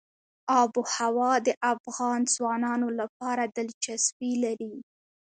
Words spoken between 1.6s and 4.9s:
افغان ځوانانو لپاره دلچسپي لري.